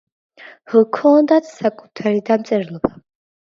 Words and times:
ჰქონდათ 0.73 1.51
საკუთარი 1.51 2.25
დამწერლობა. 2.33 2.93